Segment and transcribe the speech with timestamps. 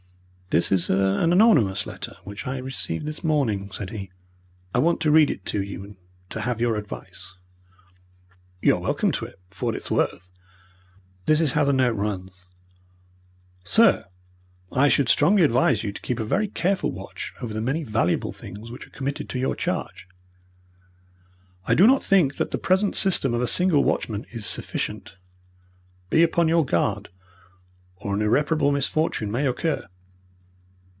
[0.53, 0.99] "This is an
[1.31, 4.11] anonymous letter which I received this morning," said he.
[4.75, 5.95] "I want to read it to you and
[6.29, 7.35] to have your advice."
[8.61, 10.29] "You are very welcome to it for what it is worth."
[11.25, 12.47] "This is how the note runs:
[13.63, 14.07] 'Sir,
[14.73, 18.33] I should strongly advise you to keep a very careful watch over the many valuable
[18.33, 20.05] things which are committed to your charge.
[21.65, 25.15] I do not think that the present system of a single watchman is sufficient.
[26.09, 27.07] Be upon your guard,
[27.95, 29.87] or an irreparable misfortune may occur.'"